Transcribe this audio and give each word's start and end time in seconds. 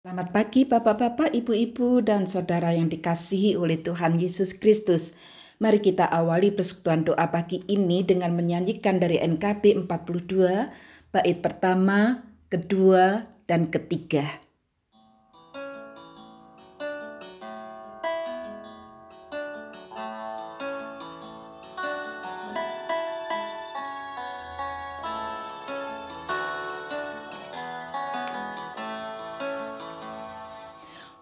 Selamat 0.00 0.32
pagi 0.32 0.64
Bapak-bapak, 0.64 1.28
Ibu-ibu 1.28 2.00
dan 2.00 2.24
saudara 2.24 2.72
yang 2.72 2.88
dikasihi 2.88 3.52
oleh 3.52 3.84
Tuhan 3.84 4.16
Yesus 4.16 4.56
Kristus. 4.56 5.12
Mari 5.60 5.84
kita 5.84 6.08
awali 6.08 6.48
persekutuan 6.48 7.04
doa 7.04 7.28
pagi 7.28 7.60
ini 7.68 8.00
dengan 8.00 8.32
menyanyikan 8.32 8.96
dari 8.96 9.20
NKB 9.20 9.84
42 9.84 11.12
bait 11.12 11.38
pertama, 11.44 12.24
kedua, 12.48 13.28
dan 13.44 13.68
ketiga. 13.68 14.24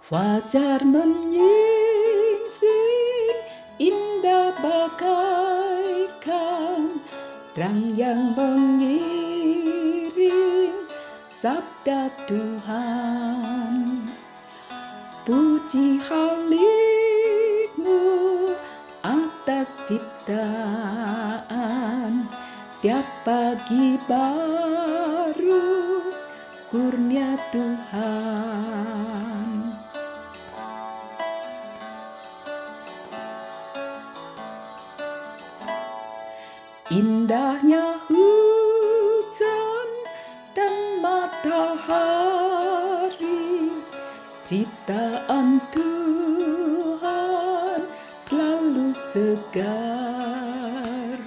Fajar 0.09 0.89
menyingsing 0.89 1.45
indah 3.77 4.57
bagaikan 4.57 6.25
terang 7.53 7.93
yang 7.93 8.33
mengiring 8.33 8.89
sabda 11.29 12.09
Tuhan. 12.25 14.09
Puji 15.29 16.01
halikmu 16.01 18.01
atas 19.05 19.77
ciptaan 19.85 21.05
tiap 22.81 23.05
pagi 23.29 24.01
baru 24.09 26.01
kurnia 26.73 27.37
Tuhan. 27.53 29.58
Indahnya 36.99 38.03
hujan 38.11 39.89
dan 40.51 40.99
matahari 40.99 41.71
Ciptaan 44.43 45.63
Tuhan 45.71 47.87
selalu 48.19 48.91
segar. 48.91 51.23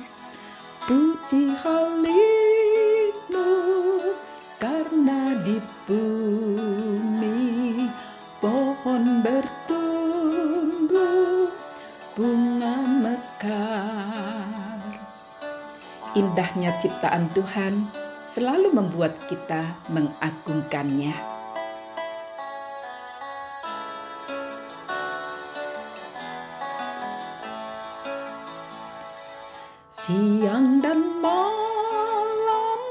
Puji 0.92 1.56
halikmu 1.56 3.56
karena 4.60 5.40
di 5.40 5.56
ciptaan 16.82 17.30
Tuhan 17.38 17.94
selalu 18.26 18.74
membuat 18.74 19.22
kita 19.30 19.78
mengagungkannya. 19.94 21.14
Siang 29.94 30.82
dan 30.82 31.22
malam, 31.22 32.82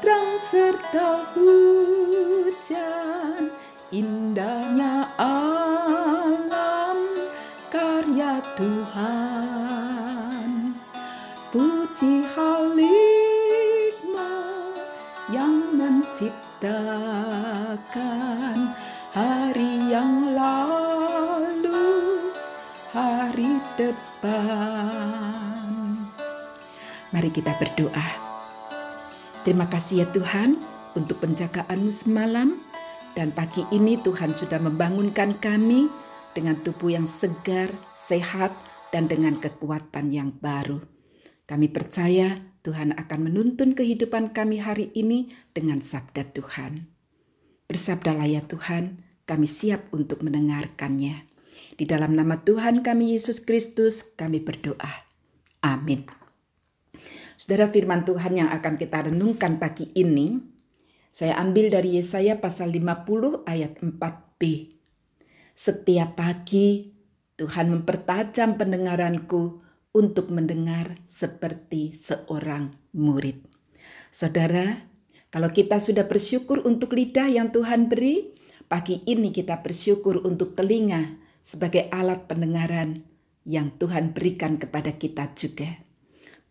terang 0.00 0.40
serta 0.40 1.28
hujan, 1.36 2.99
depan. 23.80 25.64
Mari 27.10 27.30
kita 27.32 27.56
berdoa. 27.56 28.08
Terima 29.40 29.64
kasih 29.72 30.04
ya 30.04 30.06
Tuhan 30.12 30.60
untuk 30.92 31.24
penjagaanmu 31.24 31.88
semalam 31.88 32.60
dan 33.16 33.32
pagi 33.32 33.64
ini 33.72 33.96
Tuhan 33.96 34.36
sudah 34.36 34.60
membangunkan 34.60 35.40
kami 35.40 35.88
dengan 36.36 36.60
tubuh 36.60 36.92
yang 36.92 37.08
segar, 37.08 37.72
sehat, 37.96 38.52
dan 38.92 39.08
dengan 39.08 39.40
kekuatan 39.40 40.12
yang 40.12 40.36
baru. 40.36 40.84
Kami 41.48 41.66
percaya 41.72 42.38
Tuhan 42.60 42.92
akan 42.94 43.20
menuntun 43.32 43.72
kehidupan 43.74 44.36
kami 44.36 44.60
hari 44.60 44.92
ini 44.92 45.32
dengan 45.56 45.80
sabda 45.80 46.30
Tuhan. 46.30 46.86
Bersabdalah 47.66 48.28
ya 48.28 48.42
Tuhan, 48.44 49.02
kami 49.26 49.46
siap 49.46 49.88
untuk 49.94 50.22
mendengarkannya. 50.26 51.29
Di 51.80 51.88
dalam 51.88 52.12
nama 52.12 52.40
Tuhan 52.40 52.84
kami 52.84 53.16
Yesus 53.16 53.40
Kristus, 53.40 54.04
kami 54.04 54.44
berdoa. 54.44 55.08
Amin. 55.64 56.04
Saudara 57.40 57.72
firman 57.72 58.04
Tuhan 58.04 58.36
yang 58.36 58.52
akan 58.52 58.76
kita 58.76 59.08
renungkan 59.08 59.56
pagi 59.56 59.88
ini, 59.96 60.36
saya 61.08 61.40
ambil 61.40 61.72
dari 61.72 61.96
Yesaya 61.96 62.36
pasal 62.36 62.70
50 62.70 63.48
ayat 63.48 63.80
4b. 63.80 64.40
Setiap 65.56 66.20
pagi 66.20 66.92
Tuhan 67.40 67.72
mempertajam 67.72 68.60
pendengaranku 68.60 69.64
untuk 69.96 70.28
mendengar 70.28 71.00
seperti 71.08 71.96
seorang 71.96 72.76
murid. 72.92 73.40
Saudara, 74.12 74.86
kalau 75.32 75.48
kita 75.48 75.80
sudah 75.80 76.04
bersyukur 76.04 76.60
untuk 76.68 76.92
lidah 76.92 77.26
yang 77.30 77.48
Tuhan 77.48 77.88
beri, 77.88 78.36
pagi 78.68 79.00
ini 79.08 79.32
kita 79.32 79.64
bersyukur 79.64 80.22
untuk 80.28 80.52
telinga 80.52 81.16
sebagai 81.40 81.88
alat 81.90 82.28
pendengaran 82.28 83.04
yang 83.44 83.72
Tuhan 83.80 84.12
berikan 84.12 84.60
kepada 84.60 84.94
kita 84.96 85.32
juga. 85.34 85.80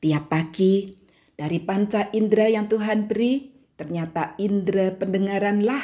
Tiap 0.02 0.30
pagi 0.30 0.94
dari 1.34 1.62
panca 1.62 2.10
indera 2.12 2.50
yang 2.50 2.68
Tuhan 2.68 3.08
beri, 3.08 3.54
ternyata 3.78 4.36
indera 4.42 4.92
pendengaranlah 4.94 5.82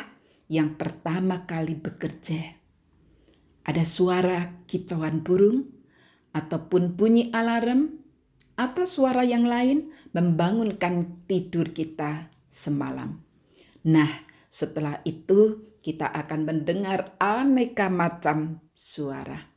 yang 0.52 0.76
pertama 0.76 1.48
kali 1.48 1.78
bekerja. 1.78 2.58
Ada 3.66 3.82
suara 3.82 4.66
kicauan 4.70 5.26
burung, 5.26 5.76
ataupun 6.36 7.00
bunyi 7.00 7.32
alarm 7.32 8.04
atau 8.60 8.84
suara 8.84 9.24
yang 9.24 9.48
lain 9.48 9.88
membangunkan 10.12 11.24
tidur 11.32 11.72
kita 11.72 12.28
semalam. 12.52 13.24
Nah, 13.88 14.25
setelah 14.56 15.04
itu 15.04 15.68
kita 15.84 16.08
akan 16.08 16.48
mendengar 16.48 17.12
aneka 17.20 17.92
macam 17.92 18.64
suara. 18.72 19.52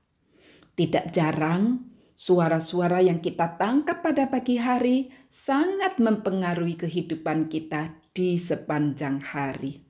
Tidak 0.75 1.15
jarang 1.15 1.87
suara-suara 2.19 2.99
yang 2.99 3.23
kita 3.23 3.55
tangkap 3.55 4.03
pada 4.03 4.27
pagi 4.27 4.59
hari 4.59 5.07
sangat 5.31 6.03
mempengaruhi 6.03 6.75
kehidupan 6.75 7.47
kita 7.47 7.95
di 8.11 8.35
sepanjang 8.35 9.23
hari. 9.23 9.87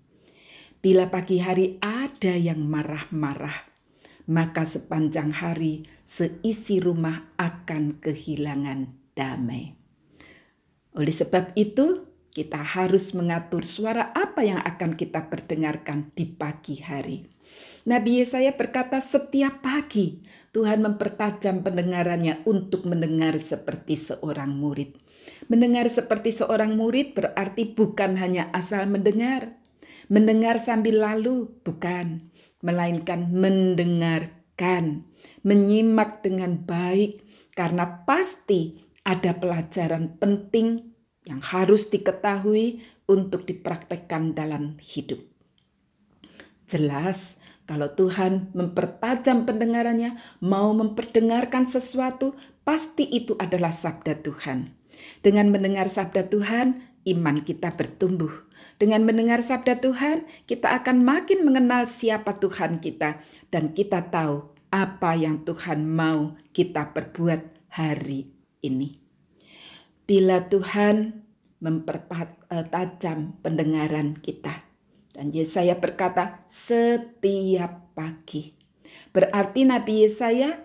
Bila 0.85 1.09
pagi 1.09 1.41
hari 1.41 1.81
ada 1.81 2.37
yang 2.37 2.69
marah-marah, 2.69 3.65
maka 4.29 4.69
sepanjang 4.69 5.33
hari 5.33 5.89
seisi 6.05 6.85
rumah 6.85 7.33
akan 7.41 7.97
kehilangan 7.97 8.93
damai. 9.17 9.73
Oleh 10.93 11.15
sebab 11.17 11.57
itu, 11.57 12.08
kita 12.39 12.63
harus 12.63 13.19
mengatur 13.19 13.67
suara 13.67 14.15
apa 14.15 14.47
yang 14.47 14.63
akan 14.63 14.95
kita 14.95 15.27
perdengarkan 15.27 16.15
di 16.15 16.23
pagi 16.23 16.79
hari. 16.79 17.27
Nabi 17.91 18.23
Yesaya 18.23 18.55
berkata 18.55 19.03
setiap 19.03 19.59
pagi 19.59 20.23
Tuhan 20.55 20.87
mempertajam 20.87 21.67
pendengarannya 21.67 22.47
untuk 22.47 22.87
mendengar 22.87 23.35
seperti 23.43 23.99
seorang 23.99 24.55
murid. 24.55 24.95
Mendengar 25.51 25.91
seperti 25.91 26.31
seorang 26.31 26.79
murid 26.79 27.19
berarti 27.19 27.75
bukan 27.75 28.15
hanya 28.23 28.55
asal 28.55 28.87
mendengar. 28.87 29.59
Mendengar 30.07 30.63
sambil 30.63 31.03
lalu, 31.03 31.51
bukan 31.67 32.31
melainkan 32.63 33.35
mendengarkan, 33.35 35.05
menyimak 35.43 36.23
dengan 36.23 36.63
baik, 36.63 37.19
karena 37.59 38.07
pasti 38.07 38.79
ada 39.03 39.35
pelajaran 39.35 40.17
penting 40.23 40.98
yang 41.29 41.45
harus 41.45 41.93
diketahui 41.93 42.81
untuk 43.05 43.45
dipraktekkan 43.45 44.33
dalam 44.33 44.81
hidup. 44.81 45.21
Jelas, 46.65 47.37
kalau 47.69 47.93
Tuhan 47.93 48.49
mempertajam 48.57 49.45
pendengarannya, 49.45 50.17
mau 50.41 50.73
memperdengarkan 50.73 51.69
sesuatu, 51.69 52.33
pasti 52.65 53.05
itu 53.05 53.37
adalah 53.37 53.73
sabda 53.73 54.25
Tuhan. 54.25 54.73
Dengan 55.21 55.53
mendengar 55.53 55.93
sabda 55.93 56.33
Tuhan, 56.33 56.81
iman 57.05 57.37
kita 57.45 57.77
bertumbuh. 57.77 58.33
Dengan 58.81 59.05
mendengar 59.05 59.45
sabda 59.45 59.81
Tuhan, 59.81 60.25
kita 60.49 60.77
akan 60.81 61.05
makin 61.05 61.45
mengenal 61.45 61.85
siapa 61.85 62.37
Tuhan 62.37 62.81
kita 62.81 63.21
dan 63.53 63.77
kita 63.77 64.09
tahu 64.09 64.49
apa 64.69 65.17
yang 65.17 65.45
Tuhan 65.45 65.89
mau 65.89 66.37
kita 66.53 66.93
perbuat 66.93 67.73
hari 67.73 68.29
ini. 68.61 69.08
Bila 70.09 70.49
Tuhan 70.49 71.29
mempertajam 71.61 73.19
eh, 73.21 73.35
pendengaran 73.45 74.17
kita. 74.17 74.65
Dan 75.13 75.37
Yesaya 75.37 75.77
berkata, 75.77 76.41
setiap 76.49 77.93
pagi. 77.93 78.57
Berarti 79.13 79.69
Nabi 79.69 80.09
Yesaya 80.09 80.65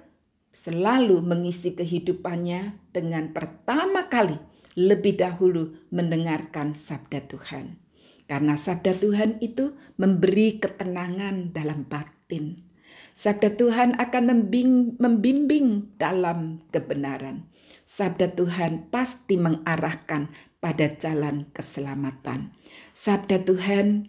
selalu 0.56 1.20
mengisi 1.20 1.76
kehidupannya 1.76 2.78
dengan 2.96 3.36
pertama 3.36 4.08
kali 4.08 4.40
lebih 4.80 5.20
dahulu 5.20 5.76
mendengarkan 5.92 6.72
sabda 6.72 7.28
Tuhan. 7.28 7.82
Karena 8.30 8.56
sabda 8.56 8.96
Tuhan 8.96 9.44
itu 9.44 9.76
memberi 10.00 10.56
ketenangan 10.62 11.52
dalam 11.52 11.84
batin. 11.84 12.64
Sabda 13.12 13.60
Tuhan 13.60 14.00
akan 14.00 14.24
membimbing 14.98 15.98
dalam 16.00 16.64
kebenaran. 16.72 17.50
Sabda 17.84 18.32
Tuhan 18.32 18.88
pasti 18.88 19.36
mengarahkan 19.36 20.32
pada 20.64 20.88
jalan 20.96 21.52
keselamatan. 21.52 22.56
Sabda 22.96 23.44
Tuhan 23.44 24.08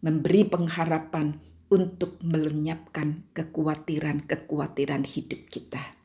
memberi 0.00 0.48
pengharapan 0.48 1.36
untuk 1.72 2.20
melenyapkan 2.20 3.24
kekhawatiran-kekhawatiran 3.32 5.04
hidup 5.08 5.48
kita. 5.48 5.96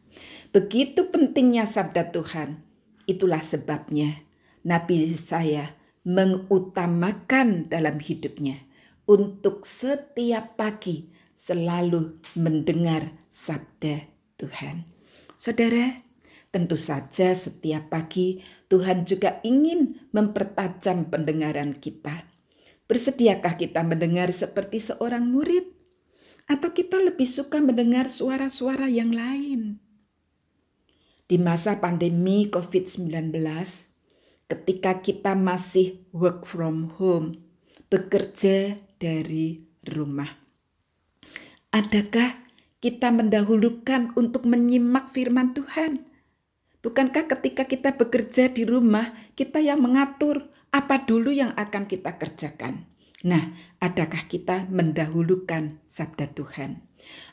Begitu 0.51 1.11
pentingnya 1.11 1.67
sabda 1.67 2.11
Tuhan, 2.15 2.63
itulah 3.03 3.43
sebabnya 3.43 4.23
Nabi 4.63 5.11
saya 5.15 5.75
mengutamakan 6.07 7.67
dalam 7.67 7.99
hidupnya 7.99 8.63
untuk 9.07 9.67
setiap 9.67 10.55
pagi 10.55 11.11
selalu 11.35 12.23
mendengar 12.39 13.11
sabda 13.27 14.07
Tuhan. 14.39 14.87
Saudara, 15.35 16.06
tentu 16.49 16.79
saja 16.79 17.35
setiap 17.35 17.91
pagi 17.91 18.41
Tuhan 18.71 19.03
juga 19.03 19.39
ingin 19.43 20.09
mempertajam 20.11 21.11
pendengaran 21.11 21.75
kita 21.75 22.27
Bersediakah 22.87 23.59
kita 23.59 23.83
mendengar 23.83 24.31
seperti 24.31 24.79
seorang 24.79 25.27
murid? 25.27 25.75
Atau 26.47 26.71
kita 26.71 26.95
lebih 26.95 27.27
suka 27.27 27.59
mendengar 27.59 28.07
suara-suara 28.07 28.87
yang 28.87 29.11
lain? 29.11 29.83
Di 31.27 31.35
masa 31.35 31.83
pandemi 31.83 32.47
COVID-19, 32.47 33.35
ketika 34.47 35.03
kita 35.03 35.35
masih 35.35 36.07
work 36.15 36.47
from 36.47 36.95
home, 36.95 37.35
bekerja 37.91 38.79
dari 38.95 39.67
rumah. 39.83 40.31
Adakah 41.75 42.47
kita 42.79 43.11
mendahulukan 43.11 44.15
untuk 44.15 44.47
menyimak 44.47 45.11
firman 45.11 45.51
Tuhan? 45.51 46.06
Bukankah 46.85 47.25
ketika 47.25 47.65
kita 47.65 47.97
bekerja 47.97 48.53
di 48.53 48.63
rumah, 48.63 49.09
kita 49.33 49.57
yang 49.57 49.81
mengatur 49.81 50.47
apa 50.69 51.01
dulu 51.03 51.33
yang 51.33 51.51
akan 51.57 51.89
kita 51.89 52.21
kerjakan? 52.21 52.85
Nah, 53.25 53.49
adakah 53.81 54.29
kita 54.29 54.69
mendahulukan 54.69 55.81
sabda 55.89 56.29
Tuhan? 56.37 56.85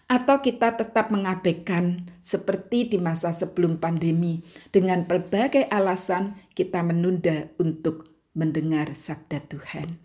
Atau 0.08 0.41
kita 0.41 0.81
tetap 0.81 1.12
mengabaikan 1.12 2.08
seperti 2.25 2.88
di 2.88 2.96
masa 2.96 3.37
sebelum 3.37 3.76
pandemi 3.81 4.41
dengan 4.73 5.05
berbagai 5.05 5.69
alasan 5.69 6.41
kita 6.56 6.81
menunda 6.81 7.52
untuk 7.61 8.08
mendengar 8.32 8.96
sabda 8.96 9.44
Tuhan. 9.44 10.00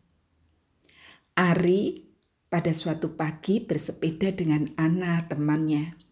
Ari 1.39 2.11
pada 2.51 2.75
suatu 2.75 3.15
pagi 3.15 3.63
bersepeda 3.63 4.35
dengan 4.35 4.73
Ana 4.75 5.23
temannya. 5.29 6.08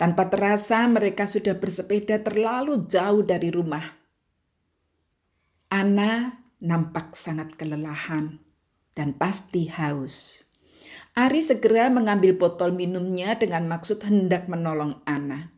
Tanpa 0.00 0.32
terasa 0.32 0.88
mereka 0.88 1.28
sudah 1.28 1.52
bersepeda 1.60 2.24
terlalu 2.24 2.88
jauh 2.88 3.20
dari 3.20 3.52
rumah 3.52 4.00
Ana 5.70 6.42
nampak 6.58 7.14
sangat 7.14 7.54
kelelahan 7.54 8.42
dan 8.90 9.14
pasti 9.14 9.70
haus. 9.70 10.42
Ari 11.14 11.46
segera 11.46 11.86
mengambil 11.94 12.34
botol 12.34 12.74
minumnya 12.74 13.38
dengan 13.38 13.70
maksud 13.70 14.02
hendak 14.02 14.50
menolong 14.50 14.98
Ana. 15.06 15.54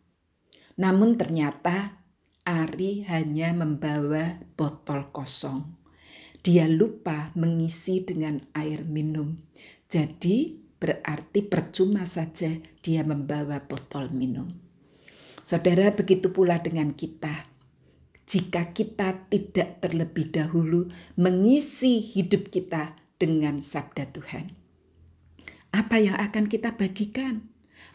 Namun 0.76 1.16
ternyata 1.16 1.96
Ari 2.44 3.08
hanya 3.08 3.56
membawa 3.56 4.36
botol 4.52 5.08
kosong. 5.16 5.80
Dia 6.44 6.68
lupa 6.68 7.32
mengisi 7.32 8.04
dengan 8.04 8.36
air 8.52 8.84
minum. 8.84 9.40
Jadi 9.88 10.61
berarti 10.82 11.46
percuma 11.46 12.02
saja 12.02 12.50
dia 12.82 13.06
membawa 13.06 13.62
botol 13.62 14.10
minum. 14.10 14.50
Saudara, 15.46 15.94
begitu 15.94 16.34
pula 16.34 16.58
dengan 16.58 16.90
kita 16.90 17.46
jika 18.26 18.74
kita 18.74 19.30
tidak 19.30 19.78
terlebih 19.78 20.30
dahulu 20.30 20.90
mengisi 21.14 22.02
hidup 22.02 22.50
kita 22.50 22.98
dengan 23.18 23.62
sabda 23.62 24.10
Tuhan. 24.10 24.50
Apa 25.70 26.02
yang 26.02 26.18
akan 26.18 26.50
kita 26.50 26.74
bagikan? 26.74 27.46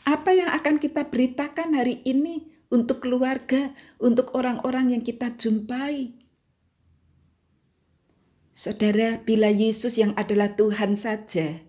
Apa 0.08 0.32
yang 0.32 0.48
akan 0.56 0.80
kita 0.80 1.12
beritakan 1.12 1.76
hari 1.76 2.00
ini 2.08 2.48
untuk 2.72 3.04
keluarga, 3.04 3.76
untuk 4.00 4.32
orang-orang 4.40 4.96
yang 4.96 5.04
kita 5.04 5.36
jumpai? 5.36 6.16
Saudara, 8.56 9.22
bila 9.22 9.52
Yesus 9.52 10.02
yang 10.02 10.18
adalah 10.18 10.58
Tuhan 10.58 10.98
saja, 10.98 11.62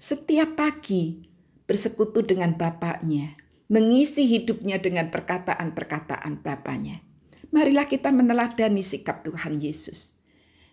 setiap 0.00 0.56
pagi 0.56 1.28
bersekutu 1.68 2.24
dengan 2.24 2.56
Bapaknya, 2.56 3.36
mengisi 3.68 4.24
hidupnya 4.24 4.80
dengan 4.80 5.12
perkataan-perkataan 5.12 6.40
Bapaknya 6.40 7.04
marilah 7.50 7.86
kita 7.86 8.14
meneladani 8.14 8.80
sikap 8.80 9.26
Tuhan 9.26 9.58
Yesus. 9.58 10.18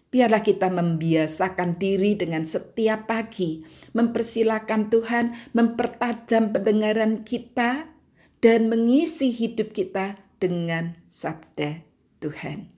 Biarlah 0.07 0.39
kita 0.39 0.71
membiasakan 0.71 1.75
diri 1.75 2.15
dengan 2.15 2.47
setiap 2.47 3.11
pagi, 3.11 3.67
mempersilahkan 3.91 4.87
Tuhan 4.87 5.35
mempertajam 5.51 6.55
pendengaran 6.55 7.27
kita 7.27 7.91
dan 8.39 8.71
mengisi 8.71 9.35
hidup 9.35 9.75
kita 9.75 10.15
dengan 10.39 10.95
sabda 11.11 11.83
Tuhan. 12.23 12.71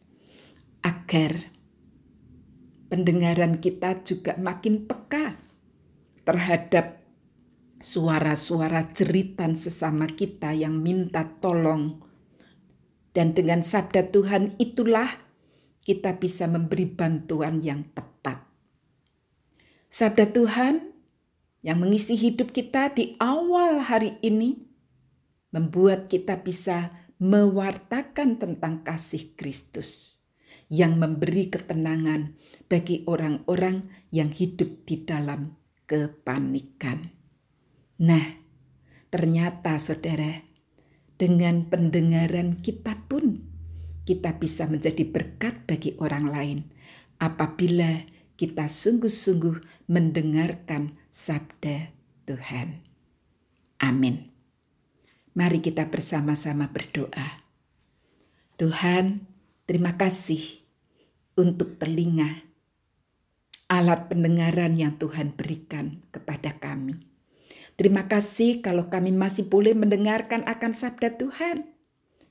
Agar 0.81 1.53
pendengaran 2.89 3.61
kita 3.61 4.01
juga 4.01 4.33
makin 4.41 4.89
peka 4.89 5.37
terhadap 6.29 7.01
suara-suara 7.81 8.85
jeritan 8.93 9.57
sesama 9.57 10.05
kita 10.05 10.53
yang 10.53 10.77
minta 10.77 11.25
tolong 11.25 12.05
dan 13.17 13.33
dengan 13.33 13.65
sabda 13.65 14.13
Tuhan 14.13 14.53
itulah 14.61 15.09
kita 15.81 16.21
bisa 16.21 16.45
memberi 16.45 16.85
bantuan 16.85 17.65
yang 17.65 17.81
tepat. 17.97 18.45
Sabda 19.89 20.29
Tuhan 20.29 20.93
yang 21.65 21.81
mengisi 21.81 22.13
hidup 22.13 22.53
kita 22.53 22.93
di 22.93 23.17
awal 23.17 23.81
hari 23.81 24.21
ini 24.21 24.69
membuat 25.49 26.13
kita 26.13 26.45
bisa 26.45 26.93
mewartakan 27.17 28.37
tentang 28.37 28.85
kasih 28.85 29.33
Kristus 29.33 30.21
yang 30.69 31.01
memberi 31.01 31.49
ketenangan 31.49 32.37
bagi 32.69 33.01
orang-orang 33.09 33.89
yang 34.13 34.29
hidup 34.29 34.85
di 34.85 35.01
dalam 35.01 35.58
kepanikan. 35.89 37.09
Nah, 37.97 38.37
ternyata 39.09 39.81
saudara, 39.81 40.45
dengan 41.17 41.65
pendengaran 41.65 42.61
kita 42.61 43.09
pun 43.09 43.41
kita 44.05 44.37
bisa 44.37 44.69
menjadi 44.69 45.01
berkat 45.09 45.65
bagi 45.65 45.97
orang 45.97 46.29
lain 46.29 46.59
apabila 47.17 48.05
kita 48.37 48.69
sungguh-sungguh 48.69 49.89
mendengarkan 49.89 50.95
sabda 51.09 51.91
Tuhan. 52.29 52.85
Amin. 53.81 54.29
Mari 55.33 55.59
kita 55.59 55.89
bersama-sama 55.89 56.69
berdoa. 56.69 57.41
Tuhan, 58.55 59.25
terima 59.65 59.97
kasih 59.97 60.61
untuk 61.35 61.79
telinga, 61.79 62.48
alat 63.69 64.09
pendengaran 64.09 64.75
yang 64.75 64.97
Tuhan 64.97 65.37
berikan 65.37 66.01
kepada 66.09 66.57
kami. 66.57 66.97
Terima 67.77 68.09
kasih 68.11 68.59
kalau 68.59 68.91
kami 68.91 69.15
masih 69.15 69.47
boleh 69.47 69.71
mendengarkan 69.71 70.43
akan 70.43 70.75
sabda 70.75 71.15
Tuhan 71.15 71.69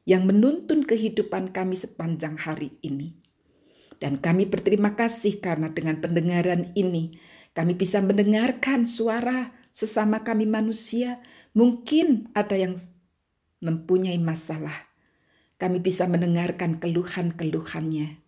yang 0.05 0.29
menuntun 0.29 0.85
kehidupan 0.85 1.55
kami 1.55 1.79
sepanjang 1.79 2.37
hari 2.37 2.77
ini. 2.85 3.17
Dan 3.97 4.21
kami 4.21 4.45
berterima 4.45 4.93
kasih 4.99 5.41
karena 5.41 5.73
dengan 5.73 6.03
pendengaran 6.05 6.75
ini 6.77 7.17
kami 7.57 7.75
bisa 7.75 7.99
mendengarkan 8.05 8.85
suara 8.85 9.55
sesama 9.73 10.27
kami 10.27 10.45
manusia. 10.45 11.23
Mungkin 11.57 12.31
ada 12.35 12.55
yang 12.55 12.77
mempunyai 13.63 14.19
masalah. 14.21 14.91
Kami 15.59 15.83
bisa 15.83 16.07
mendengarkan 16.07 16.79
keluhan-keluhannya. 16.79 18.23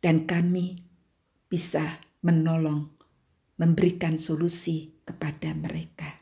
Dan 0.00 0.24
kami 0.28 0.84
bisa 1.48 2.03
menolong, 2.24 2.88
memberikan 3.60 4.16
solusi 4.16 4.96
kepada 5.04 5.52
mereka. 5.52 6.16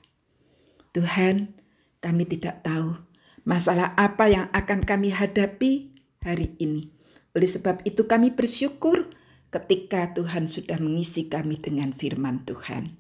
Tuhan, 0.91 1.55
kami 2.03 2.27
tidak 2.27 2.67
tahu 2.67 2.99
masalah 3.47 3.95
apa 3.95 4.27
yang 4.27 4.47
akan 4.51 4.83
kami 4.83 5.15
hadapi 5.15 5.95
hari 6.21 6.59
ini. 6.59 6.91
Oleh 7.33 7.49
sebab 7.49 7.81
itu 7.87 8.05
kami 8.05 8.35
bersyukur 8.35 9.09
ketika 9.55 10.13
Tuhan 10.13 10.51
sudah 10.51 10.77
mengisi 10.83 11.31
kami 11.31 11.57
dengan 11.63 11.95
firman 11.95 12.45
Tuhan. 12.45 12.99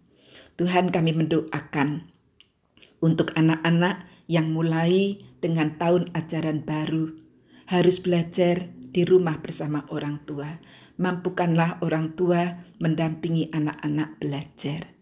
Tuhan 0.56 0.94
kami 0.94 1.12
mendoakan 1.16 2.06
untuk 3.02 3.34
anak-anak 3.34 4.06
yang 4.30 4.54
mulai 4.54 5.18
dengan 5.42 5.74
tahun 5.76 6.14
ajaran 6.14 6.62
baru 6.62 7.18
harus 7.66 7.98
belajar 7.98 8.70
di 8.72 9.02
rumah 9.02 9.40
bersama 9.40 9.88
orang 9.88 10.22
tua. 10.28 10.60
Mampukanlah 11.00 11.80
orang 11.80 12.12
tua 12.12 12.68
mendampingi 12.82 13.48
anak-anak 13.52 14.20
belajar. 14.20 14.92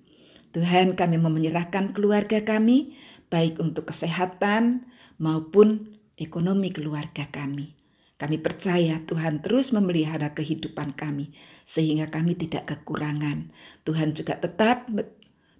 Tuhan 0.50 0.98
kami 0.98 1.16
mau 1.18 1.30
menyerahkan 1.30 1.94
keluarga 1.94 2.42
kami 2.42 2.98
baik 3.30 3.62
untuk 3.62 3.94
kesehatan 3.94 4.90
maupun 5.22 5.98
ekonomi 6.18 6.74
keluarga 6.74 7.30
kami. 7.30 7.78
Kami 8.20 8.36
percaya 8.36 9.00
Tuhan 9.08 9.40
terus 9.40 9.72
memelihara 9.72 10.36
kehidupan 10.36 10.92
kami 10.92 11.32
sehingga 11.64 12.12
kami 12.12 12.36
tidak 12.36 12.68
kekurangan. 12.68 13.48
Tuhan 13.88 14.12
juga 14.12 14.36
tetap 14.36 14.90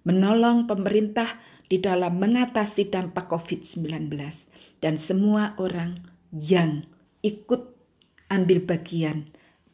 menolong 0.05 0.69
pemerintah 0.69 1.41
di 1.65 1.81
dalam 1.81 2.21
mengatasi 2.21 2.93
dampak 2.93 3.31
COVID-19 3.31 4.13
dan 4.83 4.93
semua 4.99 5.57
orang 5.57 6.05
yang 6.29 6.85
ikut 7.25 7.73
ambil 8.29 8.61
bagian 8.61 9.31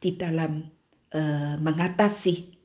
di 0.08 0.16
dalam 0.16 0.64
uh, 1.12 1.60
mengatasi 1.60 2.56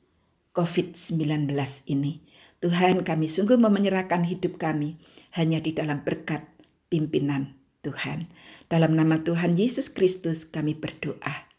COVID-19 0.55 1.51
ini. 1.91 2.23
Tuhan 2.63 3.03
kami 3.03 3.27
sungguh 3.27 3.59
menyerahkan 3.59 4.23
hidup 4.23 4.55
kami 4.55 4.95
hanya 5.35 5.59
di 5.59 5.75
dalam 5.75 6.07
berkat 6.07 6.47
pimpinan 6.87 7.59
Tuhan. 7.83 8.31
Dalam 8.71 8.95
nama 8.95 9.19
Tuhan 9.19 9.59
Yesus 9.59 9.91
Kristus 9.91 10.47
kami 10.47 10.71
berdoa. 10.71 11.51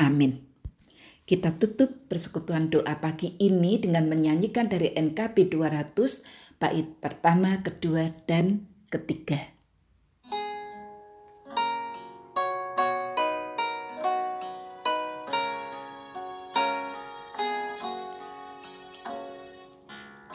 Amin. 0.00 0.48
Kita 1.28 1.52
tutup 1.60 2.08
persekutuan 2.08 2.72
doa 2.72 2.96
pagi 2.96 3.36
ini 3.36 3.76
dengan 3.76 4.08
menyanyikan 4.08 4.72
dari 4.72 4.96
NKB 4.96 5.52
200 5.52 5.92
bait 6.56 6.88
pertama, 7.04 7.60
kedua, 7.60 8.08
dan 8.24 8.64
ketiga. 8.88 9.55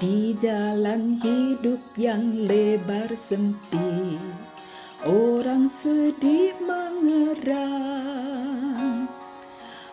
Di 0.01 0.34
jalan 0.34 1.13
hidup 1.22 1.93
yang 1.93 2.50
lebar 2.50 3.13
sempit, 3.13 4.17
orang 5.05 5.70
sedih 5.70 6.58
mengerang. 6.58 7.86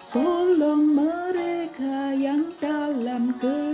Tolong 0.09 0.97
mereka 0.97 2.17
yang 2.17 2.57
dalam 2.57 3.37
gelap, 3.37 3.68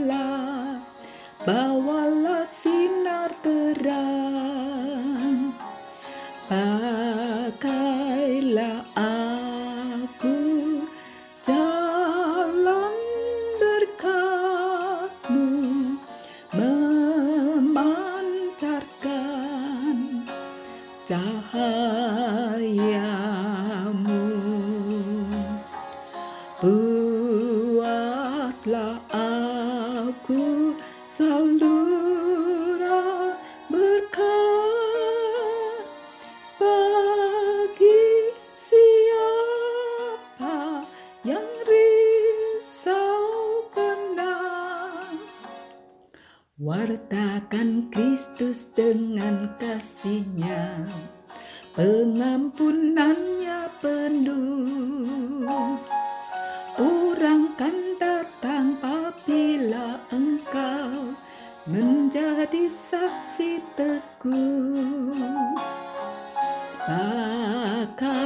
risau 42.65 43.69
benar. 43.77 45.13
Wartakan 46.57 47.93
Kristus 47.93 48.73
dengan 48.73 49.53
kasihnya, 49.61 50.89
pengampunannya 51.77 53.69
penuh. 53.85 55.45
Orang 56.81 57.53
kan 57.61 58.01
datang 58.01 58.81
apabila 58.81 60.01
engkau 60.09 61.13
menjadi 61.69 62.65
saksi 62.65 63.61
teguh. 63.77 65.21
Pakailah 66.89 68.25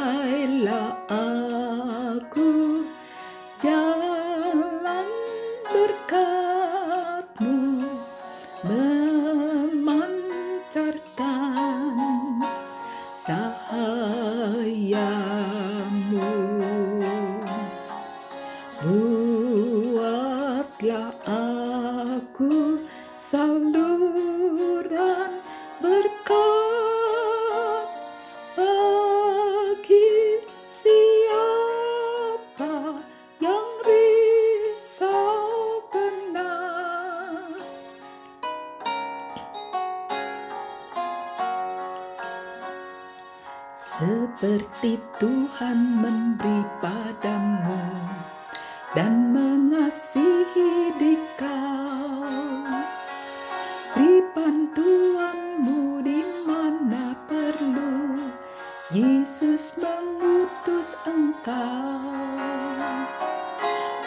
Yesus 58.99 59.79
mengutus 59.79 60.99
engkau. 61.07 62.03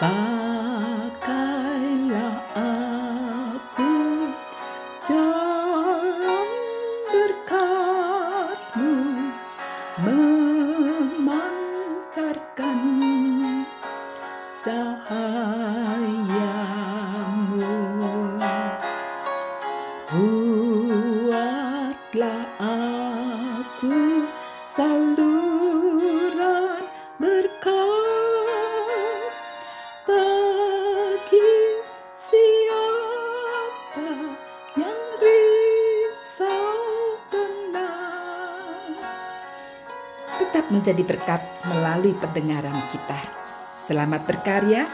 Pakailah 0.04 1.16
aku 2.52 3.96
jalan 5.08 6.52
berkatmu 7.08 8.92
memancarkan 10.04 11.24
cahayamu. 14.60 16.04
Buatlah 20.12 21.40
aku 22.60 23.01
saluran 24.72 26.00
berkat 27.20 27.76
bagi 30.08 31.52
siapa 32.16 34.08
yang 34.80 35.04
risau 35.20 36.80
benar. 37.28 38.96
Tetap 40.40 40.72
menjadi 40.72 41.04
berkat 41.04 41.44
melalui 41.68 42.16
pendengaran 42.16 42.88
kita. 42.88 43.20
Selamat 43.76 44.24
berkarya, 44.24 44.88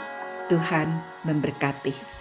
Tuhan 0.49 1.05
memberkati. 1.21 2.16